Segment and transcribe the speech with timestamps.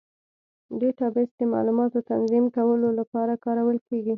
[0.79, 4.09] ډیټابیس د معلوماتو تنظیم کولو لپاره کارول کېږي.